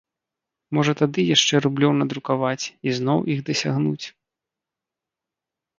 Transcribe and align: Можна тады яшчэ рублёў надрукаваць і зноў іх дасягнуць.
Можна 0.77 0.95
тады 1.01 1.25
яшчэ 1.35 1.55
рублёў 1.67 1.93
надрукаваць 1.99 2.65
і 2.67 2.89
зноў 3.01 3.19
іх 3.35 3.39
дасягнуць. 3.53 4.17